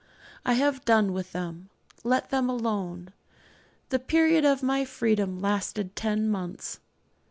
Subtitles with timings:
[0.43, 1.69] I have done with them
[2.03, 3.13] let them alone.
[3.89, 6.79] The period of my freedom lasted ten months.